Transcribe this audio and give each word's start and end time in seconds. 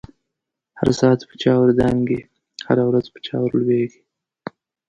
هر 0.79 0.89
ساعت 0.99 1.19
په 1.29 1.35
چاور 1.41 1.69
دانګی، 1.79 2.21
هزه 2.67 2.83
ورځ 2.89 3.05
په 3.13 3.19
چا 3.25 3.35
ور 3.41 3.51
لويږی 3.59 4.01